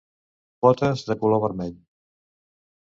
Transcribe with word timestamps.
Potes 0.65 1.05
de 1.11 1.19
color 1.25 1.45
vermell. 1.45 1.79